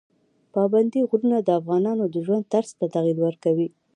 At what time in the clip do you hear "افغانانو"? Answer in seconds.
1.59-2.03